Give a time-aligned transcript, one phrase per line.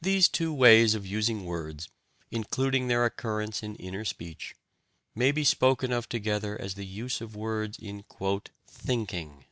[0.00, 1.88] These two ways of using words,
[2.30, 4.54] including their occurrence in inner speech,
[5.16, 8.04] may be spoken of together as the use of words in
[8.68, 9.46] "thinking."